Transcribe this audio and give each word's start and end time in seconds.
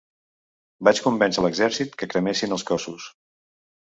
Vaig 0.87 1.01
convèncer 1.07 1.43
l'exèrcit 1.45 1.93
que 1.99 2.09
cremessin 2.13 2.57
els 2.57 2.65
cossos. 2.71 3.07